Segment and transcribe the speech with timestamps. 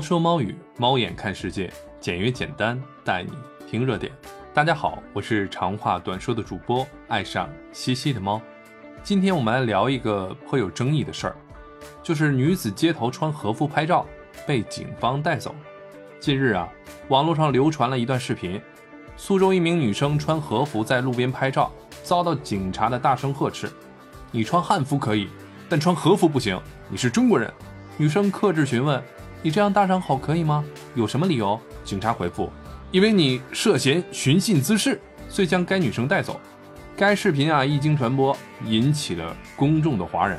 [0.00, 3.32] 说猫语，猫眼看世界，简约简单，带你
[3.68, 4.10] 听热点。
[4.54, 8.40] 大家好，我是长话短说的主播爱上西西的猫。
[9.02, 11.36] 今天我们来聊一个颇有争议的事儿，
[12.02, 14.06] 就是女子街头穿和服拍照
[14.46, 15.54] 被警方带走。
[16.18, 16.68] 近日啊，
[17.08, 18.60] 网络上流传了一段视频，
[19.16, 21.70] 苏州一名女生穿和服在路边拍照，
[22.02, 23.70] 遭到警察的大声呵斥
[24.32, 25.28] ：“你穿汉服可以，
[25.68, 27.52] 但穿和服不行，你是中国人。”
[27.96, 29.02] 女生克制询问
[29.42, 30.64] ：“你这样大声吼可以吗？
[30.94, 32.50] 有什么理由？”警察回复
[32.92, 36.40] ：“因为你涉嫌寻衅滋事，遂将该女生带走。”
[36.96, 40.38] 该视频啊一经传播，引起了公众的哗然。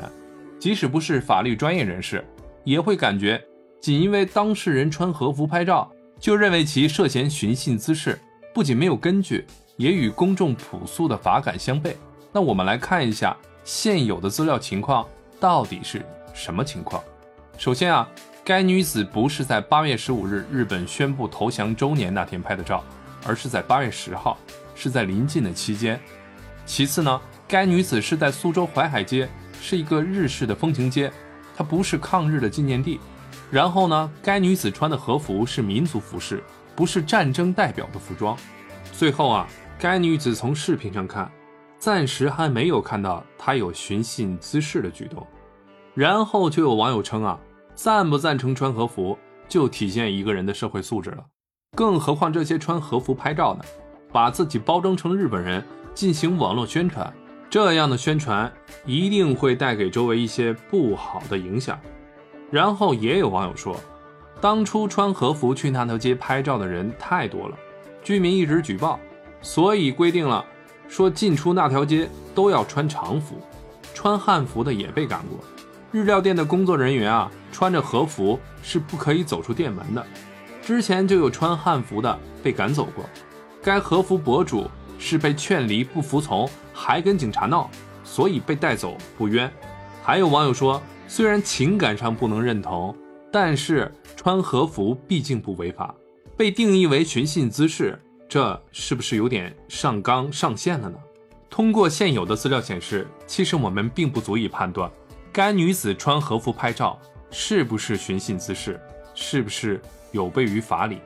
[0.60, 2.24] 即使不是法律专业人士，
[2.62, 3.42] 也会感觉，
[3.80, 8.16] 仅因为当事人穿和服拍照，就认为其涉嫌寻衅滋事，
[8.54, 9.44] 不仅没有根据，
[9.76, 11.94] 也与公众朴素的法感相悖。
[12.30, 15.04] 那我们来看一下现有的资料情况
[15.40, 17.02] 到底是什么情况。
[17.58, 18.08] 首先啊，
[18.44, 22.82] 该女子不是在八月十五日日本宣布投降周年那天拍的照，
[23.24, 24.36] 而是在八月十号，
[24.74, 26.00] 是在临近的期间。
[26.66, 29.28] 其次呢，该女子是在苏州淮海街，
[29.60, 31.12] 是一个日式的风情街，
[31.56, 32.98] 它不是抗日的纪念地。
[33.48, 36.42] 然后呢，该女子穿的和服是民族服饰，
[36.74, 38.36] 不是战争代表的服装。
[38.92, 39.46] 最后啊，
[39.78, 41.30] 该女子从视频上看，
[41.78, 45.24] 暂时还没有看到她有寻衅滋事的举动。
[45.94, 47.38] 然后就有网友称啊。
[47.82, 51.24] 赞不赞成穿和服，就体现一个人的社会素质了。
[51.76, 53.64] 更何况这些穿和服拍照的，
[54.12, 55.60] 把自己包装成日本人
[55.92, 57.12] 进行网络宣传，
[57.50, 58.52] 这样的宣传
[58.86, 61.76] 一定会带给周围一些不好的影响。
[62.52, 63.74] 然后也有网友说，
[64.40, 67.56] 当初穿和服去那条街拍照的人太多了，
[68.00, 68.96] 居民一直举报，
[69.40, 70.46] 所以规定了，
[70.86, 73.38] 说进出那条街都要穿常服，
[73.92, 75.40] 穿汉服的也被赶过。
[75.92, 80.04] 日料店的工作人员啊，穿着和服是不可以走出店门的。
[80.62, 83.04] 之前就有穿汉服的被赶走过。
[83.62, 87.70] 该和服博主是被劝离不服从，还跟警察闹，
[88.04, 89.52] 所以被带走不冤。
[90.02, 92.96] 还有网友说，虽然情感上不能认同，
[93.30, 95.94] 但是穿和服毕竟不违法，
[96.38, 98.00] 被定义为寻衅滋事，
[98.30, 100.96] 这是不是有点上纲上线了呢？
[101.50, 104.90] 通过现有的资料显示，其实我们并不足以判断。
[105.32, 106.98] 该女子穿和服拍照
[107.30, 108.78] 是不是寻衅滋事？
[109.14, 110.98] 是不是有悖于法理？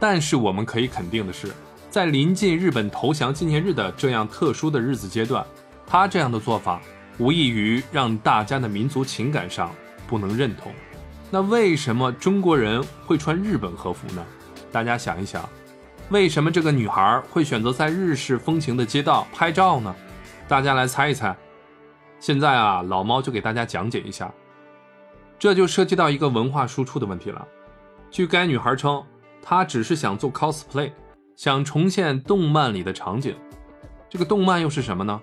[0.00, 1.52] 但是我们可以肯定的是，
[1.88, 5.46] 在临近日本投降纪念日的这样特殊的日子阶段，
[5.86, 6.82] 她这样的做法
[7.18, 9.72] 无异于让大家的民族情感上
[10.08, 10.72] 不能认同。
[11.30, 14.26] 那为什么中国人会穿日本和服呢？
[14.72, 15.48] 大家想一想，
[16.08, 19.94] 为什么这个女孩会选择在日式风情的街道拍照呢？
[20.48, 21.36] 大家来猜一猜。
[22.20, 24.32] 现在啊，老猫就给大家讲解一下，
[25.38, 27.46] 这就涉及到一个文化输出的问题了。
[28.10, 29.04] 据该女孩称，
[29.42, 30.90] 她只是想做 cosplay，
[31.36, 33.36] 想重现动漫里的场景。
[34.08, 35.20] 这个动漫又是什么呢？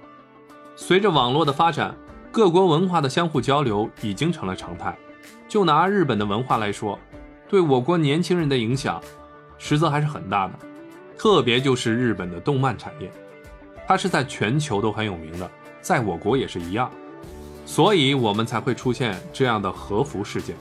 [0.75, 1.95] 随着网络的发展，
[2.31, 4.95] 各国文化的相互交流已经成了常态。
[5.47, 6.97] 就拿日本的文化来说，
[7.49, 9.01] 对我国年轻人的影响，
[9.57, 10.53] 实则还是很大的。
[11.17, 13.11] 特别就是日本的动漫产业，
[13.87, 15.49] 它是在全球都很有名的。
[15.85, 16.89] 在我国也是一样，
[17.63, 20.55] 所以我们才会出现这样的和服事件。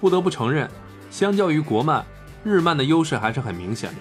[0.00, 0.68] 不得不承认，
[1.12, 2.04] 相较于国漫，
[2.42, 3.98] 日漫的优势还是很明显的。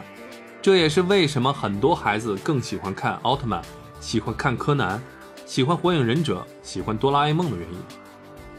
[0.64, 3.62] 这也是为什么很多孩子更喜欢看奥特曼，
[4.00, 5.00] 喜欢看柯南，
[5.46, 7.78] 喜欢火影忍者，喜欢哆啦 A 梦的原因。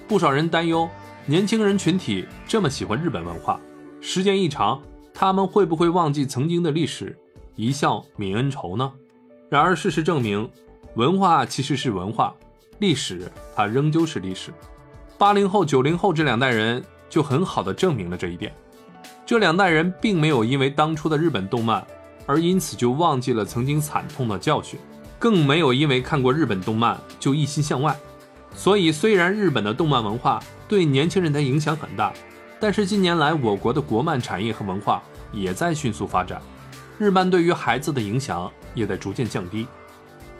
[0.06, 0.88] 不少人担忧，
[1.24, 3.60] 年轻人群体这么喜欢日本文化，
[4.00, 4.80] 时间一长，
[5.12, 7.18] 他们会不会忘记曾经的历史，
[7.56, 8.92] 一笑泯恩仇呢？
[9.50, 10.48] 然而事实证明。
[10.96, 12.34] 文化其实是文化，
[12.78, 14.50] 历史它仍旧是历史。
[15.18, 18.50] 八零后、九零后这两代人就很好的证明了这一点。
[19.26, 21.86] 这两代人并没有因为当初的日本动漫
[22.24, 24.80] 而因此就忘记了曾经惨痛的教训，
[25.18, 27.94] 更没有因为看过日本动漫就一心向外。
[28.54, 32.10] 所以，虽然日本的动漫文化对年轻人的影响很大，
[32.58, 36.40] 但是近年来我国的国漫产业和文化也在迅速发展，
[36.96, 39.66] 日漫对于孩子的影响也在逐渐降低。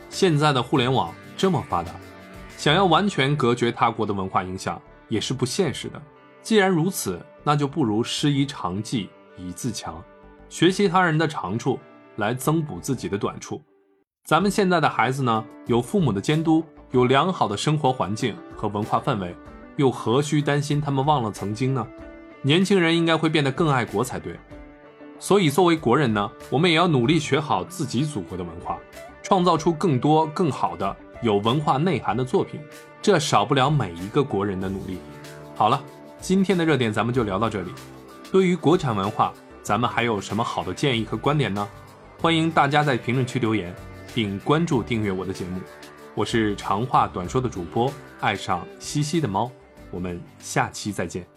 [0.09, 1.91] 现在的互联网这么发达，
[2.57, 6.01] 想要完全隔绝他国的文化影响也是不现实的。
[6.41, 10.01] 既然如此，那就不如师夷长技以自强，
[10.49, 11.79] 学习他人的长处
[12.15, 13.61] 来增补自己的短处。
[14.25, 19.35] 咱们现在的孩子呢，有父母的监督，有良好的生活环境和文化氛围，
[19.75, 21.85] 又何须担心他们忘了曾经呢？
[22.41, 24.39] 年轻人应该会变得更爱国才对。
[25.19, 28.77] 所以，作为国人呢，我们也要努力学好自己祖国的文化。
[29.27, 32.61] 创造出更多更好的有文化内涵的作品，
[33.01, 34.99] 这少不了每一个国人的努力。
[35.53, 35.83] 好了，
[36.21, 37.73] 今天的热点咱们就聊到这里。
[38.31, 41.67] 对于国产文化，咱们还有什么好的建议和观点呢？
[42.21, 43.75] 欢迎大家在评论区留言，
[44.15, 45.59] 并关注订阅我的节目。
[46.15, 47.91] 我是长话短说的主播，
[48.21, 49.51] 爱上西西的猫。
[49.91, 51.36] 我们下期再见。